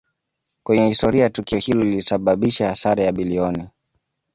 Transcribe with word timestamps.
kwenye 0.63 0.87
historia 0.87 1.29
Tukio 1.29 1.57
hilo 1.57 1.83
lilisababisha 1.83 2.67
hasara 2.67 3.03
ya 3.03 3.11
bilioni 3.11 3.69